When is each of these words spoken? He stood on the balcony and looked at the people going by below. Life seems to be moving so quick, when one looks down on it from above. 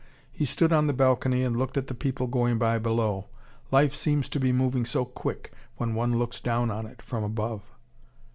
He 0.31 0.45
stood 0.45 0.73
on 0.73 0.87
the 0.87 0.93
balcony 0.93 1.43
and 1.43 1.55
looked 1.55 1.77
at 1.77 1.85
the 1.85 1.93
people 1.93 2.25
going 2.25 2.57
by 2.57 2.79
below. 2.79 3.27
Life 3.69 3.93
seems 3.93 4.27
to 4.29 4.39
be 4.39 4.51
moving 4.51 4.83
so 4.83 5.05
quick, 5.05 5.53
when 5.77 5.93
one 5.93 6.17
looks 6.17 6.41
down 6.41 6.71
on 6.71 6.87
it 6.87 7.03
from 7.03 7.23
above. 7.23 7.61